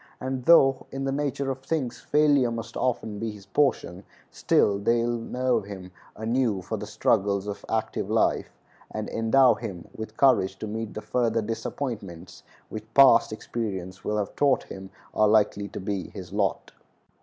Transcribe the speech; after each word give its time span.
And 0.19 0.45
though, 0.45 0.87
in 0.91 1.03
the 1.03 1.11
nature 1.11 1.51
of 1.51 1.59
things, 1.61 1.99
failure 1.99 2.49
must 2.49 2.75
often 2.75 3.19
be 3.19 3.29
his 3.29 3.45
portion, 3.45 4.03
still 4.31 4.79
they 4.79 5.03
will 5.03 5.19
nerve 5.19 5.65
him 5.65 5.91
anew 6.15 6.63
for 6.63 6.75
the 6.75 6.87
struggles 6.87 7.45
of 7.45 7.63
active 7.69 8.09
life, 8.09 8.49
and 8.89 9.07
endow 9.11 9.53
him 9.53 9.87
with 9.95 10.17
courage 10.17 10.57
to 10.57 10.65
meet 10.65 10.95
the 10.95 11.01
further 11.01 11.43
disappointments 11.43 12.41
which 12.69 12.91
past 12.95 13.31
experience 13.31 14.03
will 14.03 14.17
have 14.17 14.35
taught 14.35 14.63
him 14.63 14.89
are 15.13 15.27
likely 15.27 15.67
to 15.67 15.79
be 15.79 16.09
his 16.09 16.33
lot. 16.33 16.71